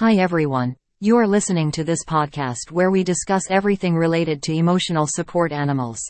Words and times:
Hi 0.00 0.14
everyone. 0.14 0.76
You 1.00 1.18
are 1.18 1.26
listening 1.26 1.70
to 1.72 1.84
this 1.84 2.06
podcast 2.06 2.70
where 2.70 2.90
we 2.90 3.04
discuss 3.04 3.50
everything 3.50 3.94
related 3.94 4.42
to 4.44 4.54
emotional 4.54 5.06
support 5.06 5.52
animals. 5.52 6.00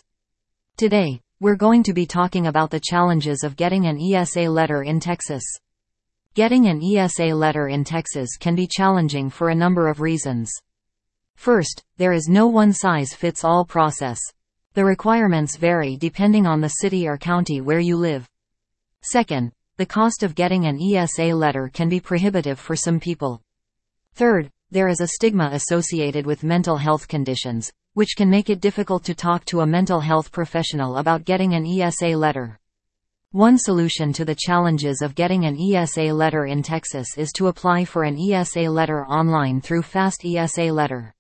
Today, 0.76 1.20
we're 1.40 1.56
going 1.56 1.82
to 1.82 1.92
be 1.92 2.06
talking 2.06 2.46
about 2.46 2.71
the 2.71 2.79
challenges 2.79 3.42
of 3.42 3.56
getting 3.56 3.87
an 3.87 3.98
ESA 4.00 4.42
letter 4.42 4.84
in 4.84 5.00
Texas. 5.00 5.42
Getting 6.34 6.68
an 6.68 6.80
ESA 6.80 7.34
letter 7.34 7.66
in 7.66 7.82
Texas 7.82 8.37
can 8.38 8.54
be 8.54 8.68
challenging 8.68 9.29
for 9.29 9.48
a 9.48 9.56
number 9.56 9.88
of 9.88 10.01
reasons. 10.01 10.53
First, 11.35 11.83
there 11.97 12.13
is 12.13 12.29
no 12.29 12.47
one 12.47 12.72
size 12.72 13.13
fits 13.13 13.43
all 13.43 13.65
process. 13.65 14.21
The 14.75 14.85
requirements 14.85 15.57
vary 15.57 15.97
depending 15.97 16.47
on 16.47 16.61
the 16.61 16.77
city 16.79 17.09
or 17.09 17.19
county 17.19 17.61
where 17.61 17.80
you 17.80 17.97
live. 17.97 18.29
Second, 19.02 19.51
the 19.79 19.84
cost 19.84 20.23
of 20.23 20.37
getting 20.37 20.66
an 20.66 20.79
ESA 20.80 21.34
letter 21.34 21.69
can 21.75 21.88
be 21.88 21.98
prohibitive 21.98 22.61
for 22.61 22.77
some 22.77 23.01
people. 23.01 23.43
Third, 24.15 24.51
there 24.70 24.88
is 24.88 25.01
a 25.01 25.09
stigma 25.09 25.51
associated 25.52 26.27
with 26.27 26.45
mental 26.45 26.77
health 26.77 27.09
conditions, 27.09 27.73
which 27.95 28.15
can 28.17 28.30
make 28.30 28.51
it 28.51 28.61
difficult 28.61 29.05
to 29.05 29.15
talk 29.15 29.45
to 29.47 29.61
a 29.61 29.67
mental 29.67 30.01
health 30.01 30.30
professional 30.30 30.97
about 30.97 31.25
getting 31.25 31.55
an 31.55 31.67
ESA 31.67 32.17
letter. 32.17 32.61
One 33.33 33.59
solution 33.59 34.12
to 34.15 34.25
the 34.25 34.34
challenges 34.34 35.03
of 35.03 35.15
getting 35.15 35.45
an 35.45 35.57
ESA 35.57 36.12
letter 36.12 36.47
in 36.47 36.62
Texas 36.65 37.17
is 37.17 37.31
to 37.37 37.47
apply 37.47 37.84
for 37.84 38.03
an 38.03 38.19
ESA 38.19 38.62
letter 38.62 39.07
online 39.07 39.61
through 39.61 39.83
Fast 39.83 40.25
ESA 40.25 40.73
Letter. 40.73 41.15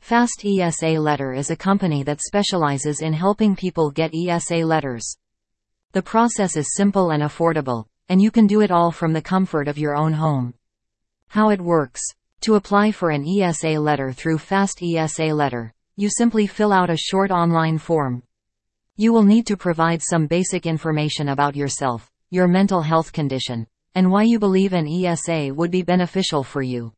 Fast 0.00 0.42
ESA 0.44 0.98
Letter 1.00 1.34
is 1.34 1.50
a 1.50 1.56
company 1.56 2.02
that 2.02 2.22
specializes 2.22 3.02
in 3.02 3.12
helping 3.12 3.54
people 3.54 3.90
get 3.90 4.14
ESA 4.14 4.56
letters. 4.56 5.18
The 5.92 6.02
process 6.02 6.56
is 6.56 6.74
simple 6.74 7.10
and 7.10 7.22
affordable, 7.22 7.84
and 8.08 8.20
you 8.20 8.30
can 8.30 8.46
do 8.46 8.60
it 8.60 8.70
all 8.70 8.90
from 8.90 9.12
the 9.12 9.22
comfort 9.22 9.68
of 9.68 9.78
your 9.78 9.94
own 9.94 10.14
home. 10.14 10.54
How 11.28 11.50
it 11.50 11.60
works. 11.60 12.00
To 12.44 12.56
apply 12.56 12.92
for 12.92 13.08
an 13.08 13.26
ESA 13.26 13.80
letter 13.80 14.12
through 14.12 14.36
Fast 14.36 14.82
ESA 14.82 15.32
Letter, 15.32 15.72
you 15.96 16.10
simply 16.10 16.46
fill 16.46 16.74
out 16.74 16.90
a 16.90 16.96
short 16.98 17.30
online 17.30 17.78
form. 17.78 18.22
You 18.96 19.14
will 19.14 19.22
need 19.22 19.46
to 19.46 19.56
provide 19.56 20.02
some 20.02 20.26
basic 20.26 20.66
information 20.66 21.30
about 21.30 21.56
yourself, 21.56 22.10
your 22.28 22.46
mental 22.46 22.82
health 22.82 23.14
condition, 23.14 23.66
and 23.94 24.10
why 24.10 24.24
you 24.24 24.38
believe 24.38 24.74
an 24.74 24.86
ESA 24.86 25.54
would 25.54 25.70
be 25.70 25.80
beneficial 25.80 26.44
for 26.44 26.60
you. 26.60 26.92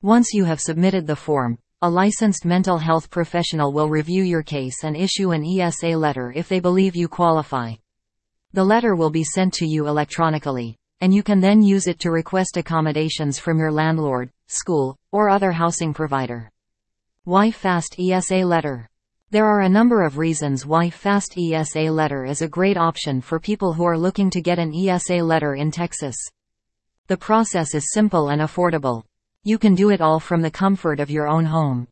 Once 0.00 0.32
you 0.32 0.46
have 0.46 0.62
submitted 0.62 1.06
the 1.06 1.14
form, 1.14 1.58
a 1.82 1.90
licensed 1.90 2.46
mental 2.46 2.78
health 2.78 3.10
professional 3.10 3.74
will 3.74 3.90
review 3.90 4.22
your 4.22 4.42
case 4.42 4.82
and 4.82 4.96
issue 4.96 5.32
an 5.32 5.44
ESA 5.44 5.88
letter 5.88 6.32
if 6.34 6.48
they 6.48 6.58
believe 6.58 6.96
you 6.96 7.06
qualify. 7.06 7.74
The 8.54 8.64
letter 8.64 8.96
will 8.96 9.10
be 9.10 9.24
sent 9.24 9.52
to 9.54 9.66
you 9.66 9.88
electronically, 9.88 10.78
and 11.00 11.14
you 11.14 11.22
can 11.22 11.40
then 11.40 11.62
use 11.62 11.86
it 11.86 11.98
to 12.00 12.10
request 12.10 12.56
accommodations 12.56 13.38
from 13.38 13.58
your 13.58 13.72
landlord, 13.72 14.30
school, 14.48 14.96
or 15.12 15.30
other 15.30 15.52
housing 15.52 15.94
provider. 15.94 16.50
Why 17.24 17.50
Fast 17.50 17.96
ESA 17.98 18.44
Letter? 18.44 18.88
There 19.30 19.46
are 19.46 19.60
a 19.60 19.68
number 19.68 20.02
of 20.02 20.18
reasons 20.18 20.66
why 20.66 20.90
Fast 20.90 21.38
ESA 21.38 21.82
Letter 21.90 22.24
is 22.24 22.42
a 22.42 22.48
great 22.48 22.76
option 22.76 23.20
for 23.20 23.38
people 23.38 23.72
who 23.72 23.84
are 23.84 23.96
looking 23.96 24.28
to 24.30 24.40
get 24.40 24.58
an 24.58 24.74
ESA 24.74 25.22
letter 25.22 25.54
in 25.54 25.70
Texas. 25.70 26.16
The 27.06 27.16
process 27.16 27.74
is 27.74 27.92
simple 27.92 28.28
and 28.30 28.42
affordable. 28.42 29.04
You 29.44 29.56
can 29.56 29.74
do 29.74 29.90
it 29.90 30.00
all 30.00 30.20
from 30.20 30.42
the 30.42 30.50
comfort 30.50 31.00
of 31.00 31.10
your 31.10 31.28
own 31.28 31.44
home. 31.44 31.88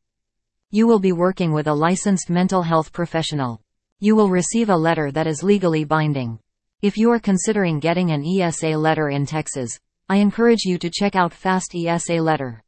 You 0.71 0.87
will 0.87 0.99
be 0.99 1.13
working 1.13 1.53
with 1.53 1.67
a 1.67 1.73
licensed 1.73 2.29
mental 2.29 2.63
health 2.63 2.93
professional. 2.93 3.61
You 4.01 4.17
will 4.17 4.29
receive 4.29 4.69
a 4.69 4.77
letter 4.77 5.11
that 5.13 5.27
is 5.27 5.43
legally 5.43 5.85
binding. 5.85 6.41
If 6.81 6.97
you 6.97 7.11
are 7.11 7.19
considering 7.19 7.81
getting 7.81 8.13
an 8.13 8.25
ESA 8.25 8.79
letter 8.79 9.09
in 9.09 9.27
Texas, 9.27 9.77
I 10.09 10.19
encourage 10.19 10.63
you 10.63 10.79
to 10.79 10.89
check 10.89 11.17
out 11.17 11.35
Fast 11.35 11.75
ESA 11.75 12.23
Letter. 12.23 12.63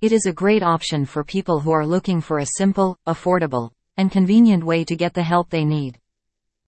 It 0.00 0.12
is 0.12 0.26
a 0.26 0.32
great 0.32 0.62
option 0.62 1.04
for 1.04 1.24
people 1.24 1.58
who 1.58 1.72
are 1.72 1.84
looking 1.84 2.20
for 2.20 2.38
a 2.38 2.46
simple, 2.46 3.00
affordable, 3.04 3.72
and 3.96 4.12
convenient 4.12 4.62
way 4.62 4.84
to 4.84 4.94
get 4.94 5.12
the 5.12 5.24
help 5.24 5.50
they 5.50 5.64
need. 5.64 5.98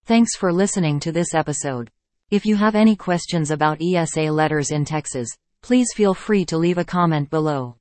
Thanks 0.06 0.34
for 0.34 0.52
listening 0.52 0.98
to 0.98 1.12
this 1.12 1.32
episode. 1.32 1.92
If 2.32 2.44
you 2.44 2.56
have 2.56 2.74
any 2.74 2.96
questions 2.96 3.52
about 3.52 3.80
ESA 3.80 4.32
letters 4.32 4.72
in 4.72 4.84
Texas, 4.84 5.28
please 5.62 5.86
feel 5.94 6.12
free 6.12 6.44
to 6.46 6.58
leave 6.58 6.78
a 6.78 6.84
comment 6.84 7.30
below. 7.30 7.76